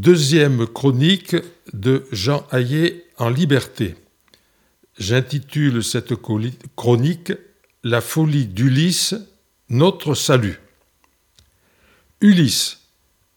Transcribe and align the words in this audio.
Deuxième 0.00 0.68
chronique 0.68 1.34
de 1.72 2.06
Jean 2.12 2.46
Hayet 2.52 3.04
en 3.16 3.30
liberté. 3.30 3.96
J'intitule 4.96 5.82
cette 5.82 6.14
chronique 6.76 7.32
La 7.82 8.00
folie 8.00 8.46
d'Ulysse, 8.46 9.16
notre 9.68 10.14
salut. 10.14 10.60
Ulysse, 12.20 12.78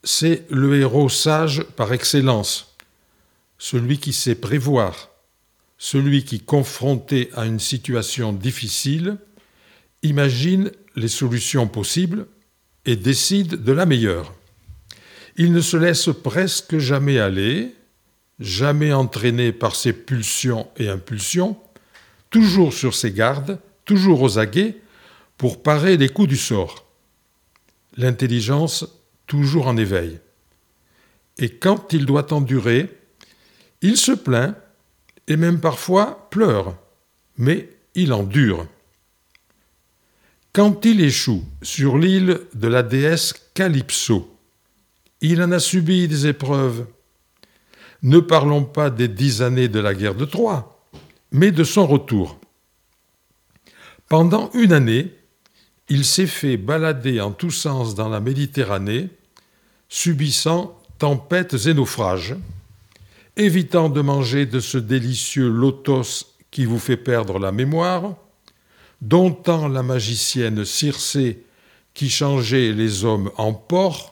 c'est 0.03 0.45
le 0.51 0.79
héros 0.79 1.09
sage 1.09 1.63
par 1.63 1.93
excellence, 1.93 2.75
celui 3.57 3.97
qui 3.97 4.13
sait 4.13 4.35
prévoir, 4.35 5.09
celui 5.79 6.25
qui, 6.25 6.41
confronté 6.41 7.31
à 7.33 7.47
une 7.47 7.59
situation 7.59 8.33
difficile, 8.33 9.17
imagine 10.03 10.69
les 10.95 11.07
solutions 11.07 11.67
possibles 11.67 12.27
et 12.85 12.97
décide 12.97 13.63
de 13.63 13.71
la 13.71 13.87
meilleure. 13.87 14.31
Il 15.37 15.53
ne 15.53 15.61
se 15.61 15.77
laisse 15.77 16.09
presque 16.23 16.77
jamais 16.77 17.19
aller, 17.19 17.73
jamais 18.39 18.93
entraîné 18.93 19.51
par 19.51 19.75
ses 19.75 19.93
pulsions 19.93 20.67
et 20.77 20.89
impulsions, 20.89 21.57
toujours 22.29 22.73
sur 22.73 22.95
ses 22.95 23.11
gardes, 23.11 23.59
toujours 23.85 24.21
aux 24.21 24.39
aguets, 24.39 24.77
pour 25.37 25.63
parer 25.63 25.97
les 25.97 26.09
coups 26.09 26.29
du 26.29 26.37
sort. 26.37 26.85
L'intelligence 27.97 28.85
toujours 29.27 29.67
en 29.67 29.77
éveil. 29.77 30.19
Et 31.37 31.49
quand 31.49 31.93
il 31.93 32.05
doit 32.05 32.33
endurer, 32.33 32.89
il 33.81 33.97
se 33.97 34.11
plaint 34.11 34.55
et 35.27 35.37
même 35.37 35.59
parfois 35.59 36.27
pleure, 36.29 36.77
mais 37.37 37.69
il 37.95 38.13
endure. 38.13 38.67
Quand 40.53 40.85
il 40.85 41.01
échoue 41.01 41.43
sur 41.61 41.97
l'île 41.97 42.41
de 42.53 42.67
la 42.67 42.83
déesse 42.83 43.33
Calypso, 43.53 44.30
il 45.21 45.41
en 45.41 45.51
a 45.51 45.59
subi 45.59 46.07
des 46.07 46.27
épreuves. 46.27 46.85
Ne 48.03 48.19
parlons 48.19 48.63
pas 48.63 48.89
des 48.89 49.07
dix 49.07 49.41
années 49.41 49.67
de 49.67 49.79
la 49.79 49.93
guerre 49.93 50.15
de 50.15 50.25
Troie, 50.25 50.87
mais 51.31 51.51
de 51.51 51.63
son 51.63 51.85
retour. 51.85 52.39
Pendant 54.09 54.49
une 54.53 54.73
année, 54.73 55.13
il 55.87 56.03
s'est 56.03 56.27
fait 56.27 56.57
balader 56.57 57.21
en 57.21 57.31
tous 57.31 57.51
sens 57.51 57.95
dans 57.95 58.09
la 58.09 58.19
Méditerranée, 58.19 59.09
subissant 59.87 60.77
tempêtes 60.97 61.65
et 61.65 61.73
naufrages, 61.73 62.35
évitant 63.37 63.89
de 63.89 64.01
manger 64.01 64.45
de 64.45 64.59
ce 64.59 64.77
délicieux 64.77 65.49
lotos 65.49 66.25
qui 66.49 66.65
vous 66.65 66.79
fait 66.79 66.97
perdre 66.97 67.39
la 67.39 67.51
mémoire, 67.51 68.15
domptant 69.01 69.67
la 69.67 69.83
magicienne 69.83 70.65
Circé 70.65 71.43
qui 71.93 72.09
changeait 72.09 72.71
les 72.71 73.03
hommes 73.03 73.31
en 73.37 73.53
porcs, 73.53 74.10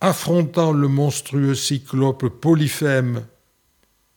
affrontant 0.00 0.72
le 0.72 0.88
monstrueux 0.88 1.54
cyclope 1.54 2.28
Polyphème, 2.28 3.26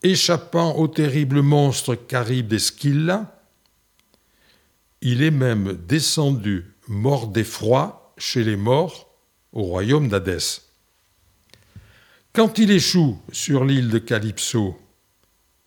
échappant 0.04 0.76
au 0.78 0.88
terrible 0.88 1.42
monstre 1.42 1.98
Charybde 2.10 2.58
Scylla, 2.58 3.40
il 5.02 5.24
est 5.24 5.32
même 5.32 5.74
descendu 5.88 6.66
mort 6.88 7.28
d'effroi 7.28 8.14
chez 8.18 8.44
les 8.44 8.56
morts 8.56 9.10
au 9.54 9.64
royaume 9.64 10.08
d'Hadès. 10.08 10.62
Quand 12.34 12.60
il 12.60 12.72
échoue 12.72 13.20
sur 13.32 13.66
l'île 13.66 13.90
de 13.90 13.98
Calypso, 13.98 14.78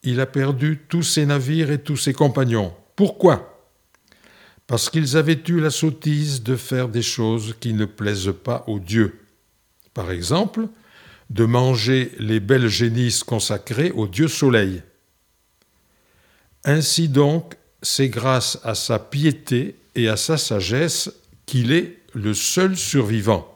il 0.03 0.21
a 0.21 0.27
perdu 0.27 0.81
tous 0.89 1.03
ses 1.03 1.27
navires 1.27 1.71
et 1.71 1.83
tous 1.83 1.97
ses 1.97 2.13
compagnons. 2.13 2.73
Pourquoi? 2.97 3.69
Parce 4.67 4.89
qu'ils 4.89 5.17
avaient 5.17 5.43
eu 5.49 5.61
la 5.61 5.71
sottise 5.71 6.43
de 6.43 6.57
faire 6.57 6.89
des 6.89 7.03
choses 7.03 7.55
qui 7.61 7.75
ne 7.75 7.85
plaisent 7.85 8.35
pas 8.45 8.65
aux 8.67 8.79
dieux. 8.79 9.24
Par 9.95 10.11
exemple, 10.11 10.69
de 11.31 11.45
manger 11.45 12.13
les 12.19 12.41
belles 12.41 12.69
génisses 12.69 13.25
consacrées 13.25 13.93
au 13.93 14.07
dieu 14.07 14.29
soleil. 14.29 14.83
Ainsi 16.65 17.09
donc, 17.09 17.57
c'est 17.83 18.09
grâce 18.09 18.59
à 18.65 18.75
sa 18.75 18.99
piété 18.99 19.77
et 19.95 20.09
à 20.09 20.17
sa 20.17 20.37
sagesse 20.37 21.13
qu'il 21.47 21.73
est 21.73 21.99
le 22.13 22.35
seul 22.35 22.77
survivant. 22.77 23.51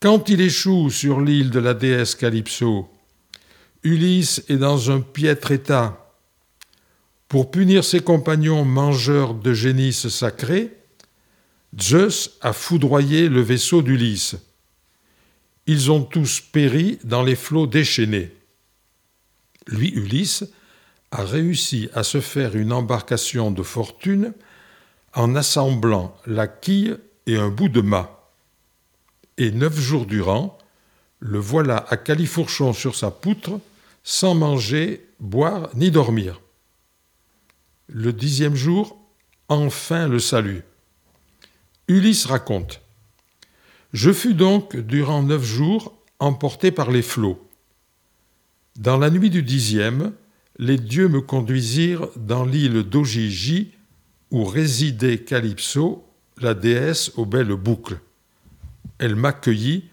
Quand 0.00 0.28
il 0.28 0.40
échoue 0.40 0.90
sur 0.90 1.20
l'île 1.20 1.50
de 1.50 1.60
la 1.60 1.74
déesse 1.74 2.14
Calypso, 2.14 2.88
Ulysse 3.84 4.44
est 4.48 4.56
dans 4.56 4.90
un 4.90 5.00
piètre 5.00 5.52
état. 5.52 6.12
Pour 7.28 7.50
punir 7.50 7.84
ses 7.84 8.00
compagnons 8.00 8.64
mangeurs 8.64 9.34
de 9.34 9.52
génisses 9.52 10.08
sacrées, 10.08 10.81
Zeus 11.80 12.36
a 12.40 12.52
foudroyé 12.52 13.28
le 13.28 13.40
vaisseau 13.40 13.82
d'Ulysse. 13.82 14.36
Ils 15.66 15.90
ont 15.90 16.02
tous 16.02 16.40
péri 16.40 16.98
dans 17.04 17.22
les 17.22 17.36
flots 17.36 17.66
déchaînés. 17.66 18.32
Lui, 19.68 19.90
Ulysse, 19.90 20.44
a 21.12 21.24
réussi 21.24 21.88
à 21.94 22.02
se 22.02 22.20
faire 22.20 22.56
une 22.56 22.72
embarcation 22.72 23.50
de 23.50 23.62
fortune 23.62 24.32
en 25.14 25.34
assemblant 25.34 26.16
la 26.26 26.46
quille 26.46 26.96
et 27.26 27.36
un 27.36 27.48
bout 27.48 27.68
de 27.68 27.80
mât. 27.80 28.30
Et 29.38 29.50
neuf 29.50 29.78
jours 29.78 30.06
durant, 30.06 30.58
le 31.20 31.38
voilà 31.38 31.86
à 31.88 31.96
califourchon 31.96 32.72
sur 32.72 32.96
sa 32.96 33.10
poutre, 33.10 33.60
sans 34.02 34.34
manger, 34.34 35.06
boire 35.20 35.70
ni 35.74 35.90
dormir. 35.90 36.40
Le 37.86 38.12
dixième 38.12 38.56
jour, 38.56 38.98
enfin 39.48 40.08
le 40.08 40.18
salut. 40.18 40.64
Ulysse 41.92 42.24
raconte 42.24 42.80
Je 43.92 44.12
fus 44.12 44.32
donc, 44.32 44.76
durant 44.76 45.22
neuf 45.22 45.44
jours, 45.44 45.94
emporté 46.20 46.70
par 46.70 46.90
les 46.90 47.02
flots. 47.02 47.46
Dans 48.78 48.96
la 48.96 49.10
nuit 49.10 49.28
du 49.28 49.42
dixième, 49.42 50.14
les 50.58 50.78
dieux 50.78 51.08
me 51.08 51.20
conduisirent 51.20 52.08
dans 52.16 52.46
l'île 52.46 52.82
d'Ogigi 52.82 53.72
où 54.30 54.44
résidait 54.44 55.18
Calypso, 55.18 56.06
la 56.38 56.54
déesse 56.54 57.12
aux 57.16 57.26
belles 57.26 57.56
boucles. 57.56 58.00
Elle 58.98 59.14
m'accueillit 59.14 59.84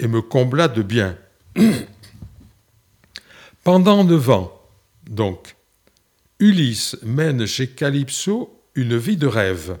et 0.00 0.08
me 0.08 0.22
combla 0.22 0.66
de 0.66 0.82
bien. 0.82 1.16
Pendant 3.62 4.02
neuf 4.02 4.28
ans, 4.28 4.60
donc, 5.08 5.54
Ulysse 6.40 6.96
mène 7.04 7.46
chez 7.46 7.68
Calypso 7.68 8.60
une 8.74 8.96
vie 8.96 9.16
de 9.16 9.28
rêve. 9.28 9.78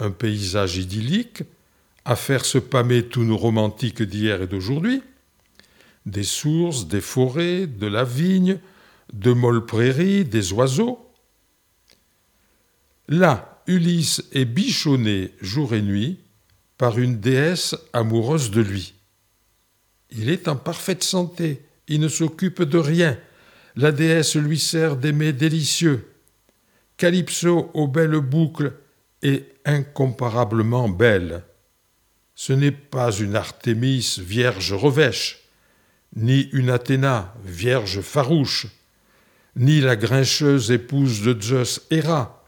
Un 0.00 0.10
paysage 0.10 0.78
idyllique, 0.78 1.42
à 2.04 2.16
faire 2.16 2.44
se 2.44 2.58
pâmer 2.58 3.04
tous 3.04 3.22
nos 3.22 3.36
romantiques 3.36 4.02
d'hier 4.02 4.42
et 4.42 4.46
d'aujourd'hui, 4.46 5.02
des 6.06 6.24
sources, 6.24 6.88
des 6.88 7.02
forêts, 7.02 7.66
de 7.66 7.86
la 7.86 8.04
vigne, 8.04 8.58
de 9.12 9.32
molles 9.32 9.66
prairies, 9.66 10.24
des 10.24 10.52
oiseaux. 10.52 11.06
Là, 13.08 13.62
Ulysse 13.66 14.24
est 14.32 14.46
bichonné 14.46 15.32
jour 15.40 15.74
et 15.74 15.82
nuit 15.82 16.18
par 16.78 16.98
une 16.98 17.20
déesse 17.20 17.76
amoureuse 17.92 18.50
de 18.50 18.62
lui. 18.62 18.94
Il 20.10 20.30
est 20.30 20.48
en 20.48 20.56
parfaite 20.56 21.04
santé, 21.04 21.62
il 21.88 22.00
ne 22.00 22.08
s'occupe 22.08 22.62
de 22.62 22.78
rien. 22.78 23.18
La 23.76 23.92
déesse 23.92 24.36
lui 24.36 24.58
sert 24.58 24.96
des 24.96 25.12
mets 25.12 25.34
délicieux. 25.34 26.08
Calypso 26.96 27.70
aux 27.74 27.86
belles 27.86 28.18
boucles 28.20 28.72
est 29.22 29.54
incomparablement 29.64 30.88
belle. 30.88 31.44
Ce 32.34 32.52
n'est 32.52 32.72
pas 32.72 33.12
une 33.12 33.36
Artémis 33.36 34.18
vierge 34.20 34.72
revêche, 34.72 35.40
ni 36.16 36.48
une 36.52 36.70
Athéna 36.70 37.34
vierge 37.44 38.00
farouche, 38.00 38.66
ni 39.56 39.80
la 39.80 39.96
grincheuse 39.96 40.70
épouse 40.70 41.22
de 41.22 41.40
Zeus 41.40 41.82
Héra. 41.90 42.44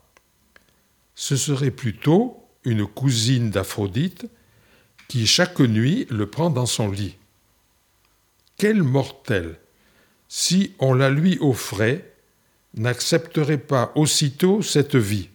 Ce 1.15 1.37
serait 1.37 1.71
plutôt 1.71 2.49
une 2.65 2.87
cousine 2.87 3.51
d'Aphrodite 3.51 4.27
qui 5.09 5.27
chaque 5.27 5.61
nuit 5.61 6.07
le 6.11 6.27
prend 6.31 6.49
dans 6.49 6.67
son 6.67 6.91
lit. 6.91 7.17
Quel 8.57 8.83
mortel, 8.83 9.59
si 10.29 10.75
on 10.79 10.95
la 10.95 11.11
lui 11.11 11.37
offrait, 11.41 12.15
n'accepterait 12.75 13.59
pas 13.59 13.93
aussitôt 13.95 14.63
cette 14.63 14.97
vie 14.97 15.29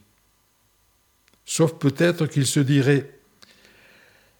Sauf 1.49 1.75
peut-être 1.75 2.27
qu'il 2.27 2.45
se 2.45 2.59
dirait 2.59 3.09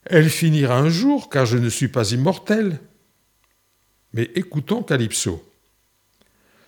Elle 0.04 0.30
finira 0.30 0.78
un 0.78 0.90
jour, 0.90 1.30
car 1.30 1.46
je 1.46 1.58
ne 1.58 1.70
suis 1.70 1.88
pas 1.88 2.12
immortel. 2.12 2.80
Mais 4.14 4.30
écoutons 4.36 4.84
Calypso. 4.84 5.42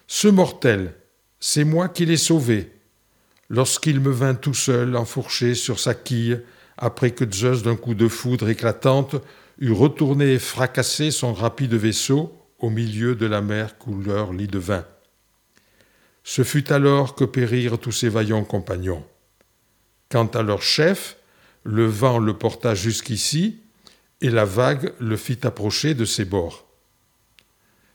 Ce 0.07 0.29
mortel, 0.29 0.95
c'est 1.41 1.65
moi 1.65 1.89
qui 1.89 2.05
l'ai 2.05 2.17
sauvé, 2.17 2.71
lorsqu'il 3.49 3.99
me 3.99 4.11
vint 4.11 4.33
tout 4.33 4.53
seul 4.53 4.95
enfourché 4.95 5.55
sur 5.55 5.77
sa 5.77 5.93
quille, 5.93 6.39
après 6.77 7.11
que 7.11 7.29
Zeus, 7.29 7.61
d'un 7.61 7.75
coup 7.75 7.93
de 7.93 8.07
foudre 8.07 8.47
éclatante, 8.47 9.17
eut 9.59 9.73
retourné 9.73 10.33
et 10.33 10.39
fracassé 10.39 11.11
son 11.11 11.33
rapide 11.33 11.73
vaisseau 11.73 12.33
au 12.59 12.69
milieu 12.69 13.13
de 13.13 13.25
la 13.25 13.41
mer 13.41 13.77
couleur 13.77 14.31
lit 14.31 14.47
de 14.47 14.59
vin. 14.59 14.85
Ce 16.23 16.43
fut 16.43 16.71
alors 16.71 17.15
que 17.15 17.25
périrent 17.25 17.77
tous 17.77 17.91
ses 17.91 18.09
vaillants 18.09 18.45
compagnons. 18.45 19.03
Quant 20.09 20.27
à 20.27 20.41
leur 20.41 20.61
chef, 20.61 21.17
le 21.63 21.85
vent 21.85 22.17
le 22.17 22.37
porta 22.37 22.75
jusqu'ici, 22.75 23.59
et 24.21 24.29
la 24.29 24.45
vague 24.45 24.93
le 24.99 25.15
fit 25.15 25.39
approcher 25.43 25.93
de 25.93 26.05
ses 26.05 26.25
bords. 26.25 26.67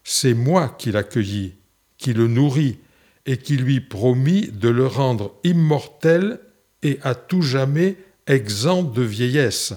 C'est 0.05 0.35
moi 0.35 0.69
qui 0.79 0.93
l'accueillis, 0.93 1.55
qui 1.99 2.13
le 2.13 2.29
nourris, 2.29 2.79
et 3.27 3.39
qui 3.39 3.57
lui 3.57 3.81
promis 3.81 4.49
de 4.49 4.69
le 4.69 4.87
rendre 4.87 5.35
immortel 5.45 6.41
et 6.83 6.99
à 7.03 7.15
tout 7.15 7.43
jamais 7.43 7.97
exempt 8.27 8.83
de 8.83 9.03
vieillesse. 9.03 9.75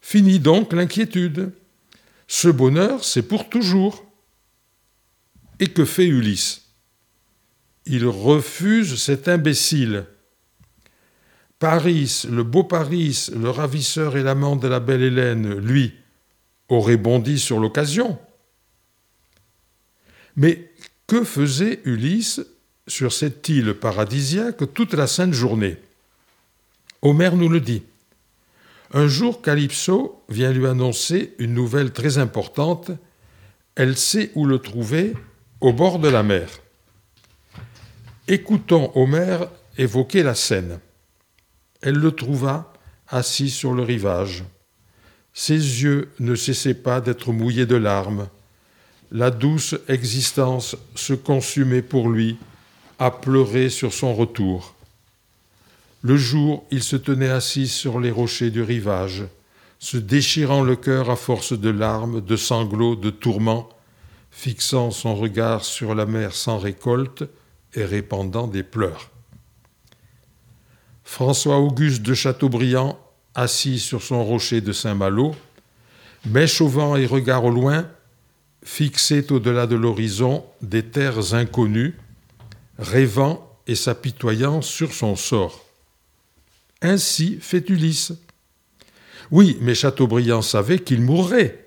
Fini 0.00 0.40
donc 0.40 0.72
l'inquiétude. 0.72 1.52
Ce 2.26 2.48
bonheur, 2.48 3.04
c'est 3.04 3.22
pour 3.22 3.48
toujours. 3.48 4.04
Et 5.60 5.68
que 5.68 5.84
fait 5.84 6.06
Ulysse? 6.06 6.62
Il 7.86 8.06
refuse 8.06 9.00
cet 9.00 9.28
imbécile. 9.28 10.06
Paris, 11.58 12.24
le 12.28 12.42
beau 12.42 12.64
Paris, 12.64 13.28
le 13.34 13.50
ravisseur 13.50 14.16
et 14.16 14.22
l'amant 14.22 14.56
de 14.56 14.68
la 14.68 14.80
belle 14.80 15.02
Hélène, 15.02 15.54
lui, 15.54 15.94
aurait 16.68 16.96
bondi 16.96 17.38
sur 17.38 17.60
l'occasion. 17.60 18.18
Mais 20.36 20.72
que 21.06 21.24
faisait 21.24 21.80
Ulysse 21.84 22.40
sur 22.88 23.12
cette 23.12 23.48
île 23.48 23.74
paradisiaque 23.74 24.72
toute 24.72 24.94
la 24.94 25.06
sainte 25.06 25.34
journée? 25.34 25.76
Homère 27.02 27.36
nous 27.36 27.48
le 27.48 27.60
dit. 27.60 27.82
Un 28.94 29.08
jour, 29.08 29.42
Calypso 29.42 30.22
vient 30.28 30.52
lui 30.52 30.66
annoncer 30.66 31.34
une 31.38 31.54
nouvelle 31.54 31.92
très 31.92 32.18
importante. 32.18 32.90
Elle 33.74 33.96
sait 33.96 34.30
où 34.34 34.46
le 34.46 34.58
trouver, 34.58 35.14
au 35.60 35.72
bord 35.72 35.98
de 35.98 36.08
la 36.08 36.22
mer. 36.22 36.48
Écoutons 38.28 38.92
Homère 38.94 39.48
évoquer 39.76 40.22
la 40.22 40.36
scène. 40.36 40.78
Elle 41.80 41.96
le 41.96 42.12
trouva 42.12 42.72
assis 43.08 43.50
sur 43.50 43.72
le 43.74 43.82
rivage. 43.82 44.44
Ses 45.34 45.54
yeux 45.82 46.08
ne 46.20 46.36
cessaient 46.36 46.72
pas 46.74 47.00
d'être 47.00 47.32
mouillés 47.32 47.66
de 47.66 47.74
larmes. 47.74 48.28
La 49.10 49.32
douce 49.32 49.74
existence 49.88 50.76
se 50.94 51.14
consumait 51.14 51.82
pour 51.82 52.08
lui, 52.08 52.38
à 53.00 53.10
pleurer 53.10 53.68
sur 53.68 53.92
son 53.92 54.14
retour. 54.14 54.76
Le 56.02 56.16
jour, 56.16 56.64
il 56.70 56.84
se 56.84 56.94
tenait 56.94 57.28
assis 57.28 57.66
sur 57.66 57.98
les 57.98 58.12
rochers 58.12 58.50
du 58.50 58.62
rivage, 58.62 59.24
se 59.80 59.96
déchirant 59.96 60.62
le 60.62 60.76
cœur 60.76 61.10
à 61.10 61.16
force 61.16 61.54
de 61.58 61.70
larmes, 61.70 62.20
de 62.20 62.36
sanglots, 62.36 62.94
de 62.94 63.10
tourments, 63.10 63.68
fixant 64.30 64.92
son 64.92 65.16
regard 65.16 65.64
sur 65.64 65.96
la 65.96 66.06
mer 66.06 66.34
sans 66.34 66.58
récolte 66.58 67.24
et 67.74 67.84
répandant 67.84 68.46
des 68.46 68.62
pleurs. 68.62 69.10
François 71.04 71.58
Auguste 71.58 72.02
de 72.02 72.14
Chateaubriand, 72.14 72.98
assis 73.34 73.78
sur 73.78 74.02
son 74.02 74.24
rocher 74.24 74.60
de 74.60 74.72
Saint-Malo, 74.72 75.34
mèche 76.26 76.60
au 76.60 76.68
vent 76.68 76.96
et 76.96 77.06
regard 77.06 77.44
au 77.44 77.50
loin, 77.50 77.88
fixait 78.64 79.32
au-delà 79.32 79.66
de 79.66 79.76
l'horizon 79.76 80.44
des 80.60 80.84
terres 80.84 81.34
inconnues, 81.34 81.96
rêvant 82.78 83.58
et 83.66 83.74
s'apitoyant 83.74 84.62
sur 84.62 84.92
son 84.92 85.16
sort. 85.16 85.64
Ainsi 86.80 87.38
fait 87.40 87.68
Ulysse. 87.68 88.12
Oui, 89.30 89.56
mais 89.60 89.74
Chateaubriand 89.74 90.42
savait 90.42 90.80
qu'il 90.80 91.00
mourrait. 91.00 91.66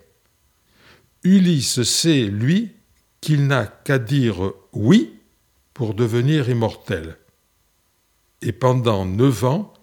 Ulysse 1.23 1.83
sait, 1.83 2.23
lui, 2.23 2.71
qu'il 3.21 3.47
n'a 3.47 3.65
qu'à 3.65 3.97
dire 3.97 4.51
oui 4.73 5.14
pour 5.75 5.93
devenir 5.93 6.49
immortel. 6.49 7.17
Et 8.41 8.53
pendant 8.53 9.05
neuf 9.05 9.43
ans, 9.43 9.73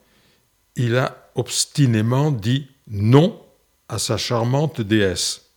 il 0.75 0.97
a 0.97 1.31
obstinément 1.37 2.33
dit 2.33 2.67
non 2.89 3.41
à 3.89 3.99
sa 3.99 4.17
charmante 4.17 4.81
déesse. 4.81 5.50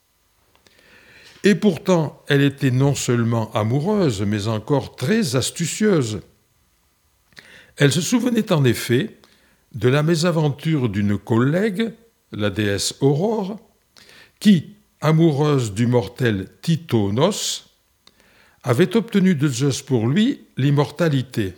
Et 1.45 1.55
pourtant, 1.55 2.21
elle 2.27 2.41
était 2.41 2.71
non 2.71 2.95
seulement 2.95 3.51
amoureuse, 3.53 4.23
mais 4.23 4.47
encore 4.47 4.97
très 4.97 5.37
astucieuse. 5.37 6.19
Elle 7.77 7.93
se 7.93 8.01
souvenait 8.01 8.51
en 8.51 8.65
effet 8.65 9.17
de 9.73 9.87
la 9.87 10.03
mésaventure 10.03 10.89
d'une 10.89 11.17
collègue, 11.17 11.93
la 12.33 12.49
déesse 12.49 12.95
Aurore, 12.99 13.57
qui, 14.39 14.75
amoureuse 14.99 15.73
du 15.73 15.87
mortel 15.87 16.49
Titonos, 16.61 17.74
avait 18.65 18.95
obtenu 18.95 19.35
de 19.35 19.47
Zeus 19.47 19.83
pour 19.83 20.07
lui 20.07 20.41
l'immortalité. 20.57 21.53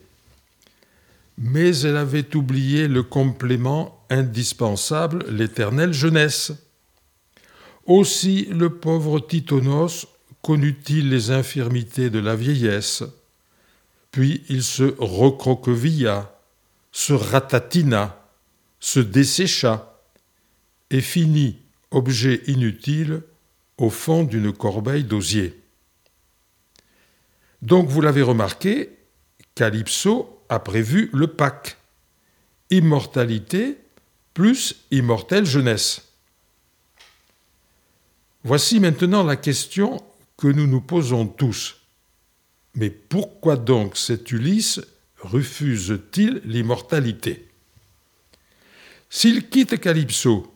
Mais 1.37 1.75
elle 1.79 1.95
avait 1.95 2.35
oublié 2.35 2.89
le 2.89 3.01
complément 3.01 4.05
indispensable, 4.09 5.25
l'éternelle 5.29 5.93
jeunesse. 5.93 6.51
Aussi 7.85 8.49
le 8.51 8.71
pauvre 8.71 9.21
Titonos 9.21 10.05
connut-il 10.41 11.09
les 11.09 11.31
infirmités 11.31 12.09
de 12.09 12.19
la 12.19 12.35
vieillesse, 12.35 13.03
puis 14.11 14.43
il 14.49 14.61
se 14.61 14.95
recroquevilla, 14.97 16.35
se 16.91 17.13
ratatina, 17.13 18.21
se 18.81 18.99
dessécha, 18.99 19.93
et 20.89 21.01
finit, 21.01 21.57
objet 21.91 22.41
inutile, 22.47 23.21
au 23.77 23.89
fond 23.89 24.23
d'une 24.23 24.51
corbeille 24.51 25.03
d'osier. 25.03 25.61
Donc 27.61 27.89
vous 27.89 28.01
l'avez 28.01 28.21
remarqué, 28.21 28.97
Calypso 29.55 30.43
a 30.49 30.59
prévu 30.59 31.09
le 31.13 31.27
Pâques. 31.27 31.77
Immortalité 32.69 33.77
plus 34.33 34.75
immortelle 34.91 35.45
jeunesse. 35.45 36.09
Voici 38.43 38.79
maintenant 38.79 39.23
la 39.23 39.35
question 39.35 40.03
que 40.37 40.47
nous 40.47 40.67
nous 40.67 40.81
posons 40.81 41.25
tous. 41.25 41.77
Mais 42.75 42.91
pourquoi 42.91 43.55
donc 43.55 43.97
cet 43.97 44.31
Ulysse 44.31 44.79
refuse-t-il 45.19 46.41
l'immortalité? 46.45 47.47
S'il 49.09 49.49
quitte 49.49 49.79
Calypso, 49.79 50.53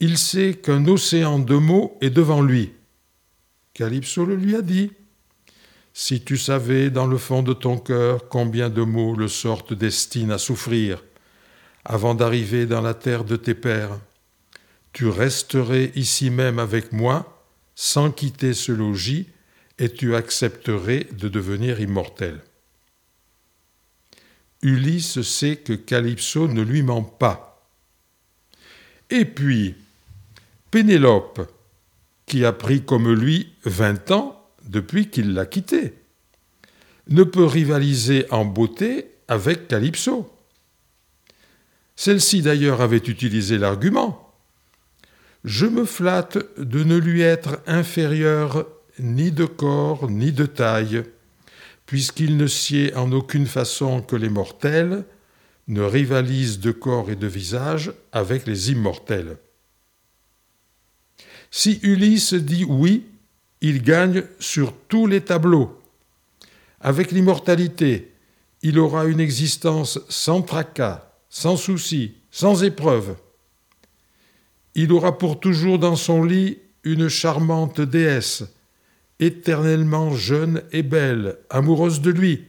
il 0.00 0.18
sait 0.18 0.54
qu'un 0.54 0.86
océan 0.86 1.38
de 1.38 1.54
mots 1.54 1.96
est 2.02 2.10
devant 2.10 2.42
lui. 2.42 2.72
Calypso 3.72 4.26
le 4.26 4.36
lui 4.36 4.54
a 4.54 4.62
dit. 4.62 4.90
Si 6.00 6.20
tu 6.20 6.38
savais 6.38 6.90
dans 6.90 7.08
le 7.08 7.18
fond 7.18 7.42
de 7.42 7.52
ton 7.52 7.76
cœur 7.76 8.28
combien 8.28 8.70
de 8.70 8.82
mots 8.82 9.16
le 9.16 9.26
sort 9.26 9.66
te 9.66 9.74
destine 9.74 10.30
à 10.30 10.38
souffrir, 10.38 11.02
avant 11.84 12.14
d'arriver 12.14 12.66
dans 12.66 12.80
la 12.80 12.94
terre 12.94 13.24
de 13.24 13.34
tes 13.34 13.56
pères, 13.56 13.98
tu 14.92 15.08
resterais 15.08 15.90
ici 15.96 16.30
même 16.30 16.60
avec 16.60 16.92
moi, 16.92 17.42
sans 17.74 18.12
quitter 18.12 18.54
ce 18.54 18.70
logis, 18.70 19.26
et 19.80 19.92
tu 19.92 20.14
accepterais 20.14 21.08
de 21.18 21.28
devenir 21.28 21.80
immortel. 21.80 22.44
Ulysse 24.62 25.22
sait 25.22 25.56
que 25.56 25.72
Calypso 25.72 26.46
ne 26.46 26.62
lui 26.62 26.84
ment 26.84 27.02
pas. 27.02 27.68
Et 29.10 29.24
puis, 29.24 29.74
Pénélope, 30.70 31.40
qui 32.24 32.44
a 32.44 32.52
pris 32.52 32.84
comme 32.84 33.12
lui 33.12 33.52
vingt 33.64 34.12
ans 34.12 34.37
depuis 34.68 35.10
qu'il 35.10 35.34
l'a 35.34 35.46
quitté, 35.46 35.94
ne 37.08 37.24
peut 37.24 37.44
rivaliser 37.44 38.26
en 38.30 38.44
beauté 38.44 39.10
avec 39.26 39.66
Calypso. 39.66 40.32
Celle-ci 41.96 42.42
d'ailleurs 42.42 42.80
avait 42.80 42.96
utilisé 42.98 43.58
l'argument. 43.58 44.32
Je 45.44 45.66
me 45.66 45.84
flatte 45.84 46.38
de 46.58 46.84
ne 46.84 46.96
lui 46.96 47.22
être 47.22 47.60
inférieur 47.66 48.66
ni 49.00 49.32
de 49.32 49.46
corps 49.46 50.08
ni 50.08 50.32
de 50.32 50.46
taille 50.46 51.02
puisqu'il 51.88 52.36
ne 52.36 52.46
sied 52.46 52.94
en 52.96 53.12
aucune 53.12 53.46
façon 53.46 54.02
que 54.02 54.14
les 54.14 54.28
mortels, 54.28 55.06
ne 55.68 55.80
rivalise 55.80 56.60
de 56.60 56.70
corps 56.70 57.10
et 57.10 57.16
de 57.16 57.26
visage 57.26 57.94
avec 58.12 58.46
les 58.46 58.70
immortels. 58.70 59.38
Si 61.50 61.80
Ulysse 61.82 62.34
dit 62.34 62.66
oui, 62.66 63.06
il 63.60 63.82
gagne 63.82 64.24
sur 64.38 64.72
tous 64.88 65.06
les 65.06 65.20
tableaux. 65.20 65.80
Avec 66.80 67.10
l'immortalité, 67.10 68.12
il 68.62 68.78
aura 68.78 69.06
une 69.06 69.20
existence 69.20 70.00
sans 70.08 70.42
tracas, 70.42 71.10
sans 71.28 71.56
soucis, 71.56 72.14
sans 72.30 72.64
épreuves. 72.64 73.16
Il 74.74 74.92
aura 74.92 75.18
pour 75.18 75.40
toujours 75.40 75.78
dans 75.78 75.96
son 75.96 76.24
lit 76.24 76.58
une 76.84 77.08
charmante 77.08 77.80
déesse, 77.80 78.44
éternellement 79.18 80.14
jeune 80.14 80.62
et 80.72 80.82
belle, 80.82 81.38
amoureuse 81.50 82.00
de 82.00 82.10
lui. 82.10 82.44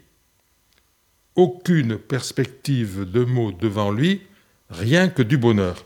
Aucune 1.36 1.98
perspective 1.98 3.10
de 3.10 3.24
mots 3.24 3.52
devant 3.52 3.92
lui, 3.92 4.22
rien 4.70 5.10
que 5.10 5.24
du 5.24 5.38
bonheur. 5.38 5.86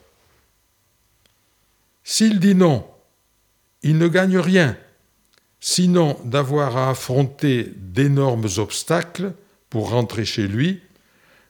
S'il 2.04 2.40
dit 2.40 2.56
non, 2.56 2.86
il 3.82 3.98
ne 3.98 4.08
gagne 4.08 4.38
rien, 4.38 4.78
sinon 5.66 6.20
d'avoir 6.26 6.76
à 6.76 6.90
affronter 6.90 7.72
d'énormes 7.78 8.50
obstacles 8.58 9.34
pour 9.70 9.92
rentrer 9.92 10.26
chez 10.26 10.46
lui, 10.46 10.82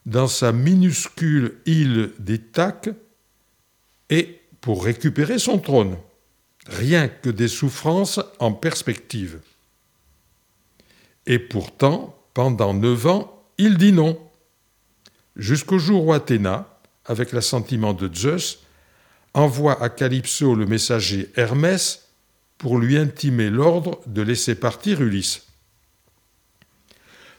dans 0.05 0.27
sa 0.27 0.51
minuscule 0.51 1.58
île 1.65 2.12
d'Ithaque, 2.20 2.89
et 4.12 4.39
pour 4.62 4.86
récupérer 4.86 5.39
son 5.39 5.58
trône. 5.58 5.98
Rien 6.67 7.08
que 7.08 7.32
des 7.32 7.48
souffrances 7.48 8.20
en 8.38 8.53
perspective. 8.53 9.39
Et 11.25 11.39
pourtant, 11.39 12.15
pendant 12.36 12.75
neuf 12.75 13.08
ans, 13.08 13.43
il 13.58 13.79
dit 13.79 13.93
non. 13.93 14.20
Jusqu'au 15.36 15.79
jour 15.79 16.05
où 16.05 16.13
Athéna, 16.13 16.79
avec 17.05 17.32
l'assentiment 17.32 17.93
de 17.93 18.13
Zeus, 18.13 18.60
envoie 19.34 19.82
à 19.82 19.89
Calypso 19.89 20.53
le 20.53 20.67
messager 20.67 21.32
Hermès 21.36 22.03
pour 22.63 22.79
lui 22.79 22.98
intimer 22.98 23.50
l'ordre 23.50 24.00
de 24.08 24.22
laisser 24.22 24.55
partir 24.55 25.01
Ulysse. 25.01 25.48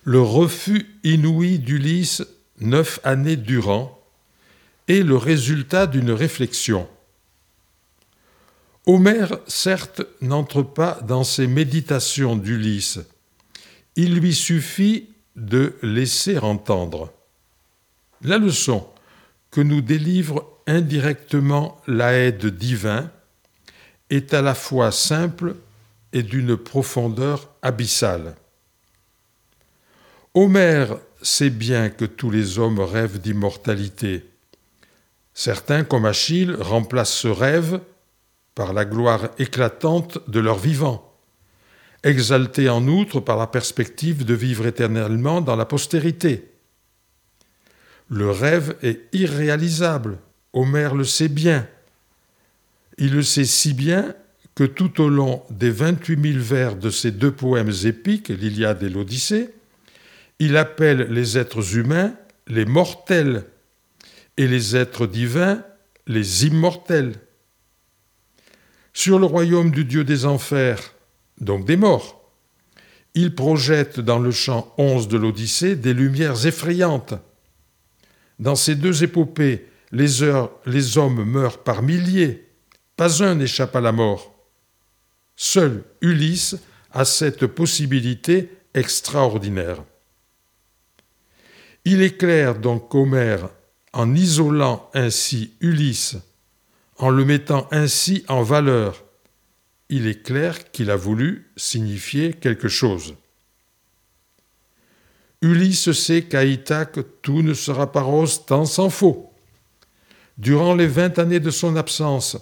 Le 0.02 0.20
refus 0.20 0.98
inouï 1.02 1.58
d'Ulysse 1.58 2.22
neuf 2.60 3.00
années 3.04 3.36
durant 3.36 3.98
est 4.86 5.02
le 5.02 5.16
résultat 5.16 5.86
d'une 5.86 6.10
réflexion. 6.10 6.86
Homère, 8.84 9.38
certes, 9.46 10.02
n'entre 10.20 10.60
pas 10.60 11.00
dans 11.08 11.24
ses 11.24 11.46
méditations 11.46 12.36
d'Ulysse. 12.36 12.98
Il 13.96 14.16
lui 14.16 14.34
suffit 14.34 15.08
de 15.36 15.72
laisser 15.80 16.36
entendre. 16.36 17.14
La 18.20 18.36
leçon 18.36 18.86
que 19.50 19.62
nous 19.62 19.80
délivre 19.80 20.46
indirectement 20.66 21.80
l'aide 21.86 22.44
divin 22.44 23.10
est 24.14 24.34
à 24.34 24.42
la 24.42 24.54
fois 24.54 24.92
simple 24.92 25.56
et 26.12 26.22
d'une 26.22 26.56
profondeur 26.56 27.50
abyssale. 27.62 28.36
Homère 30.34 30.96
sait 31.22 31.50
bien 31.50 31.90
que 31.90 32.04
tous 32.04 32.30
les 32.30 32.58
hommes 32.58 32.80
rêvent 32.80 33.20
d'immortalité. 33.20 34.24
Certains, 35.32 35.84
comme 35.84 36.04
Achille, 36.04 36.56
remplacent 36.60 37.14
ce 37.14 37.28
rêve 37.28 37.80
par 38.54 38.72
la 38.72 38.84
gloire 38.84 39.30
éclatante 39.38 40.18
de 40.28 40.38
leur 40.38 40.58
vivant, 40.58 41.12
exaltés 42.04 42.68
en 42.68 42.86
outre 42.86 43.20
par 43.20 43.36
la 43.36 43.46
perspective 43.46 44.24
de 44.24 44.34
vivre 44.34 44.66
éternellement 44.66 45.40
dans 45.40 45.56
la 45.56 45.64
postérité. 45.64 46.52
Le 48.08 48.30
rêve 48.30 48.76
est 48.82 49.08
irréalisable, 49.12 50.18
Homère 50.52 50.94
le 50.94 51.04
sait 51.04 51.28
bien. 51.28 51.66
Il 52.98 53.12
le 53.12 53.22
sait 53.22 53.44
si 53.44 53.72
bien 53.74 54.14
que 54.54 54.64
tout 54.64 55.00
au 55.00 55.08
long 55.08 55.42
des 55.50 55.70
28 55.70 56.32
000 56.32 56.44
vers 56.44 56.76
de 56.76 56.90
ses 56.90 57.10
deux 57.10 57.32
poèmes 57.32 57.72
épiques, 57.84 58.28
l'Iliade 58.28 58.82
et 58.82 58.88
l'Odyssée, 58.88 59.50
il 60.38 60.56
appelle 60.56 61.08
les 61.10 61.38
êtres 61.38 61.76
humains 61.76 62.14
les 62.46 62.64
mortels 62.64 63.44
et 64.36 64.46
les 64.46 64.76
êtres 64.76 65.06
divins 65.06 65.62
les 66.06 66.46
immortels. 66.46 67.14
Sur 68.92 69.18
le 69.18 69.26
royaume 69.26 69.70
du 69.70 69.84
Dieu 69.84 70.04
des 70.04 70.26
enfers, 70.26 70.94
donc 71.40 71.64
des 71.64 71.76
morts, 71.76 72.30
il 73.14 73.34
projette 73.34 74.00
dans 74.00 74.18
le 74.18 74.30
chant 74.30 74.74
11 74.76 75.08
de 75.08 75.16
l'Odyssée 75.16 75.76
des 75.76 75.94
lumières 75.94 76.46
effrayantes. 76.46 77.14
Dans 78.38 78.56
ces 78.56 78.74
deux 78.74 79.02
épopées, 79.02 79.66
les, 79.92 80.22
les 80.66 80.98
hommes 80.98 81.24
meurent 81.24 81.62
par 81.62 81.82
milliers, 81.82 82.48
pas 82.96 83.22
un 83.22 83.34
n'échappe 83.34 83.74
à 83.76 83.80
la 83.80 83.92
mort. 83.92 84.34
Seul 85.36 85.84
Ulysse 86.00 86.56
a 86.92 87.04
cette 87.04 87.46
possibilité 87.46 88.50
extraordinaire. 88.72 89.82
Il 91.84 92.02
éclaire 92.02 92.58
donc 92.58 92.88
qu'Homère, 92.90 93.50
en 93.92 94.14
isolant 94.14 94.90
ainsi 94.94 95.52
Ulysse, 95.60 96.16
en 96.98 97.10
le 97.10 97.24
mettant 97.24 97.68
ainsi 97.70 98.24
en 98.28 98.42
valeur, 98.42 99.04
il 99.88 100.06
est 100.06 100.22
clair 100.22 100.70
qu'il 100.70 100.90
a 100.90 100.96
voulu 100.96 101.50
signifier 101.56 102.32
quelque 102.32 102.68
chose. 102.68 103.14
Ulysse 105.42 105.92
sait 105.92 106.22
qu'à 106.22 106.44
Ithaque 106.44 107.00
tout 107.20 107.42
ne 107.42 107.52
sera 107.52 107.92
pas 107.92 108.00
rose 108.00 108.46
tant 108.46 108.64
s'en 108.64 108.88
faut. 108.88 109.30
Durant 110.38 110.74
les 110.74 110.86
vingt 110.86 111.18
années 111.18 111.40
de 111.40 111.50
son 111.50 111.76
absence, 111.76 112.38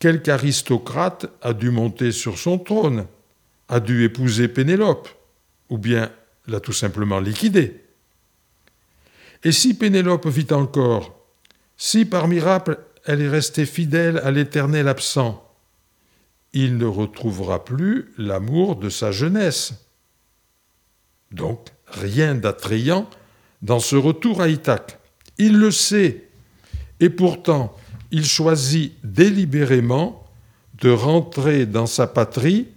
quelque 0.00 0.30
aristocrate 0.30 1.26
a 1.42 1.52
dû 1.52 1.70
monter 1.70 2.10
sur 2.10 2.38
son 2.38 2.58
trône, 2.58 3.06
a 3.68 3.78
dû 3.78 4.02
épouser 4.02 4.48
Pénélope, 4.48 5.08
ou 5.68 5.78
bien 5.78 6.10
l'a 6.48 6.58
tout 6.58 6.72
simplement 6.72 7.20
liquidée. 7.20 7.80
Et 9.44 9.52
si 9.52 9.74
Pénélope 9.74 10.26
vit 10.26 10.52
encore, 10.52 11.16
si 11.76 12.04
par 12.04 12.26
miracle 12.26 12.78
elle 13.04 13.22
est 13.22 13.28
restée 13.28 13.66
fidèle 13.66 14.18
à 14.18 14.30
l'Éternel 14.30 14.88
absent, 14.88 15.46
il 16.52 16.76
ne 16.76 16.86
retrouvera 16.86 17.64
plus 17.64 18.12
l'amour 18.18 18.76
de 18.76 18.88
sa 18.88 19.12
jeunesse. 19.12 19.74
Donc, 21.30 21.68
rien 21.86 22.34
d'attrayant 22.34 23.08
dans 23.62 23.78
ce 23.78 23.96
retour 23.96 24.40
à 24.40 24.48
Ithaque. 24.48 24.98
Il 25.38 25.58
le 25.58 25.70
sait, 25.70 26.28
et 26.98 27.08
pourtant, 27.08 27.74
il 28.10 28.24
choisit 28.24 28.94
délibérément 29.04 30.26
de 30.80 30.90
rentrer 30.90 31.66
dans 31.66 31.86
sa 31.86 32.06
patrie, 32.06 32.68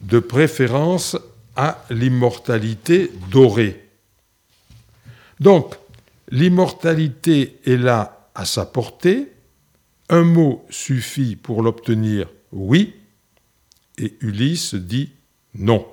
de 0.00 0.18
préférence 0.18 1.16
à 1.56 1.84
l'immortalité 1.90 3.10
dorée. 3.30 3.88
Donc, 5.40 5.74
L'immortalité 6.30 7.58
est 7.64 7.76
là 7.76 8.28
à 8.34 8.44
sa 8.44 8.66
portée, 8.66 9.32
un 10.10 10.22
mot 10.22 10.64
suffit 10.70 11.36
pour 11.36 11.62
l'obtenir 11.62 12.28
oui, 12.52 12.94
et 13.98 14.14
Ulysse 14.20 14.74
dit 14.74 15.10
non. 15.54 15.86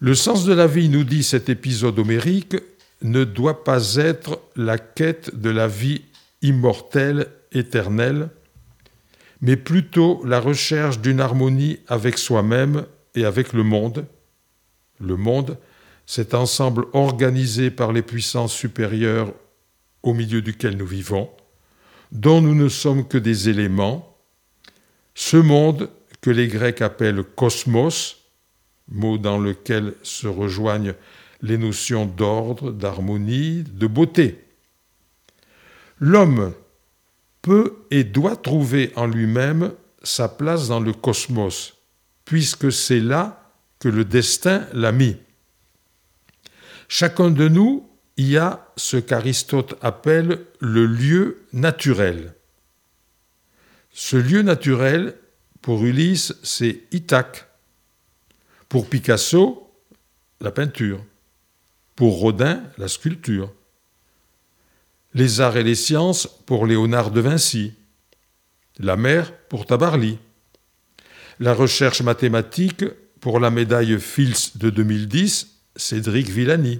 Le 0.00 0.14
sens 0.14 0.44
de 0.44 0.52
la 0.52 0.66
vie, 0.66 0.88
nous 0.88 1.04
dit 1.04 1.22
cet 1.22 1.48
épisode 1.48 1.98
homérique, 1.98 2.56
ne 3.02 3.24
doit 3.24 3.64
pas 3.64 3.96
être 3.96 4.40
la 4.56 4.78
quête 4.78 5.34
de 5.34 5.50
la 5.50 5.68
vie 5.68 6.02
immortelle, 6.42 7.28
éternelle, 7.52 8.30
mais 9.40 9.56
plutôt 9.56 10.22
la 10.24 10.40
recherche 10.40 11.00
d'une 11.00 11.20
harmonie 11.20 11.78
avec 11.86 12.18
soi-même 12.18 12.86
et 13.14 13.24
avec 13.24 13.52
le 13.52 13.62
monde, 13.62 14.06
le 15.00 15.16
monde 15.16 15.58
cet 16.06 16.32
ensemble 16.32 16.86
organisé 16.94 17.70
par 17.70 17.92
les 17.92 18.00
puissances 18.00 18.54
supérieures 18.54 19.34
au 20.02 20.14
milieu 20.14 20.40
duquel 20.40 20.78
nous 20.78 20.86
vivons, 20.86 21.30
dont 22.12 22.40
nous 22.40 22.54
ne 22.54 22.70
sommes 22.70 23.06
que 23.06 23.18
des 23.18 23.50
éléments, 23.50 24.16
ce 25.14 25.36
monde 25.36 25.90
que 26.22 26.30
les 26.30 26.48
Grecs 26.48 26.80
appellent 26.80 27.22
cosmos, 27.22 28.24
mot 28.90 29.18
dans 29.18 29.38
lequel 29.38 29.94
se 30.02 30.26
rejoignent 30.26 30.94
les 31.42 31.58
notions 31.58 32.06
d'ordre, 32.06 32.72
d'harmonie, 32.72 33.62
de 33.62 33.86
beauté. 33.86 34.47
L'homme 36.00 36.54
peut 37.42 37.76
et 37.90 38.04
doit 38.04 38.36
trouver 38.36 38.92
en 38.96 39.06
lui-même 39.06 39.72
sa 40.02 40.28
place 40.28 40.68
dans 40.68 40.80
le 40.80 40.92
cosmos, 40.92 41.74
puisque 42.24 42.70
c'est 42.72 43.00
là 43.00 43.52
que 43.78 43.88
le 43.88 44.04
destin 44.04 44.66
l'a 44.72 44.92
mis. 44.92 45.16
Chacun 46.88 47.30
de 47.30 47.48
nous 47.48 47.88
y 48.16 48.36
a 48.36 48.66
ce 48.76 48.96
qu'Aristote 48.96 49.76
appelle 49.82 50.46
le 50.60 50.86
lieu 50.86 51.44
naturel. 51.52 52.34
Ce 53.90 54.16
lieu 54.16 54.42
naturel, 54.42 55.16
pour 55.60 55.84
Ulysse, 55.84 56.34
c'est 56.42 56.82
Ithaque. 56.92 57.46
Pour 58.68 58.88
Picasso, 58.88 59.72
la 60.40 60.50
peinture. 60.50 61.04
Pour 61.96 62.18
Rodin, 62.20 62.62
la 62.78 62.88
sculpture. 62.88 63.52
Les 65.18 65.40
arts 65.40 65.56
et 65.56 65.64
les 65.64 65.74
sciences 65.74 66.28
pour 66.46 66.64
Léonard 66.64 67.10
de 67.10 67.20
Vinci. 67.20 67.72
La 68.78 68.94
mer 68.94 69.32
pour 69.48 69.66
Tabarly. 69.66 70.16
La 71.40 71.54
recherche 71.54 72.02
mathématique 72.02 72.84
pour 73.18 73.40
la 73.40 73.50
médaille 73.50 73.98
Fields 73.98 74.52
de 74.54 74.70
2010 74.70 75.48
Cédric 75.74 76.28
Villani, 76.28 76.78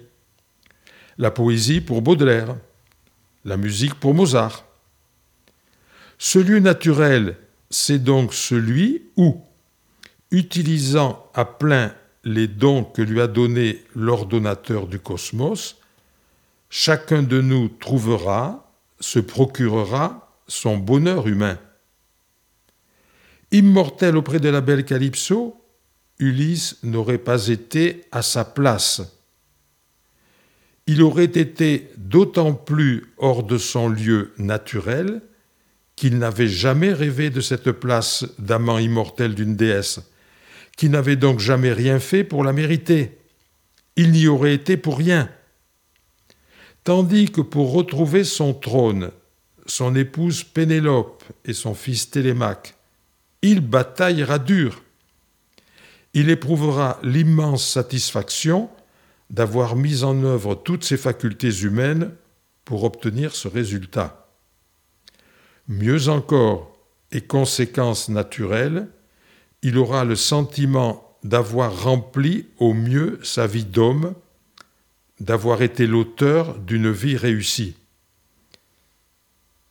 la 1.18 1.32
poésie 1.32 1.80
pour 1.80 2.00
Baudelaire, 2.00 2.54
la 3.44 3.56
musique 3.56 3.94
pour 3.94 4.14
Mozart. 4.14 4.64
Ce 6.16 6.38
lieu 6.38 6.60
naturel, 6.60 7.36
c'est 7.70 7.98
donc 7.98 8.32
celui 8.32 9.02
où, 9.16 9.42
utilisant 10.30 11.28
à 11.34 11.44
plein 11.44 11.92
les 12.22 12.46
dons 12.46 12.84
que 12.84 13.02
lui 13.02 13.20
a 13.20 13.26
donnés 13.26 13.82
l'ordonnateur 13.96 14.86
du 14.86 15.00
cosmos, 15.00 15.77
chacun 16.70 17.22
de 17.22 17.40
nous 17.40 17.68
trouvera, 17.68 18.72
se 19.00 19.18
procurera 19.18 20.34
son 20.46 20.76
bonheur 20.76 21.26
humain. 21.26 21.58
Immortel 23.50 24.16
auprès 24.16 24.40
de 24.40 24.48
la 24.48 24.60
belle 24.60 24.84
Calypso, 24.84 25.62
Ulysse 26.18 26.78
n'aurait 26.82 27.18
pas 27.18 27.48
été 27.48 28.04
à 28.12 28.22
sa 28.22 28.44
place. 28.44 29.02
il 30.86 31.02
aurait 31.02 31.24
été 31.24 31.90
d'autant 31.98 32.54
plus 32.54 33.12
hors 33.18 33.42
de 33.42 33.58
son 33.58 33.90
lieu 33.90 34.32
naturel 34.38 35.20
qu'il 35.96 36.18
n'avait 36.18 36.48
jamais 36.48 36.92
rêvé 36.92 37.28
de 37.28 37.42
cette 37.42 37.72
place 37.72 38.24
d'amant 38.38 38.78
immortel 38.78 39.34
d'une 39.34 39.54
déesse, 39.54 40.00
qui 40.76 40.88
n'avait 40.88 41.16
donc 41.16 41.40
jamais 41.40 41.72
rien 41.72 41.98
fait 41.98 42.24
pour 42.24 42.42
la 42.42 42.52
mériter. 42.52 43.18
Il 43.96 44.12
n'y 44.12 44.28
aurait 44.28 44.54
été 44.54 44.76
pour 44.76 44.96
rien. 44.96 45.28
Tandis 46.88 47.30
que 47.30 47.42
pour 47.42 47.72
retrouver 47.72 48.24
son 48.24 48.54
trône, 48.54 49.10
son 49.66 49.94
épouse 49.94 50.42
Pénélope 50.42 51.22
et 51.44 51.52
son 51.52 51.74
fils 51.74 52.08
Télémaque, 52.08 52.76
il 53.42 53.60
bataillera 53.60 54.38
dur. 54.38 54.82
Il 56.14 56.30
éprouvera 56.30 56.98
l'immense 57.02 57.68
satisfaction 57.68 58.70
d'avoir 59.28 59.76
mis 59.76 60.02
en 60.02 60.24
œuvre 60.24 60.54
toutes 60.54 60.82
ses 60.82 60.96
facultés 60.96 61.60
humaines 61.60 62.10
pour 62.64 62.84
obtenir 62.84 63.34
ce 63.34 63.48
résultat. 63.48 64.30
Mieux 65.68 66.08
encore, 66.08 66.72
et 67.12 67.20
conséquence 67.20 68.08
naturelle, 68.08 68.88
il 69.60 69.76
aura 69.76 70.06
le 70.06 70.16
sentiment 70.16 71.18
d'avoir 71.22 71.82
rempli 71.82 72.46
au 72.56 72.72
mieux 72.72 73.20
sa 73.22 73.46
vie 73.46 73.66
d'homme, 73.66 74.14
d'avoir 75.20 75.62
été 75.62 75.86
l'auteur 75.86 76.58
d'une 76.58 76.90
vie 76.90 77.16
réussie. 77.16 77.76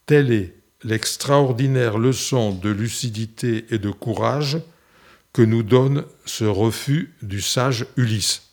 Telle 0.06 0.32
est 0.32 0.54
l'extraordinaire 0.84 1.98
leçon 1.98 2.52
de 2.52 2.70
lucidité 2.70 3.66
et 3.70 3.78
de 3.78 3.90
courage 3.90 4.58
que 5.32 5.42
nous 5.42 5.62
donne 5.62 6.04
ce 6.24 6.44
refus 6.44 7.14
du 7.22 7.40
sage 7.40 7.86
Ulysse. 7.96 8.47